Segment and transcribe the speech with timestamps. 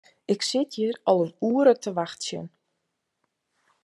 [0.33, 2.45] Ik sit hjir al in oere te wachtsjen.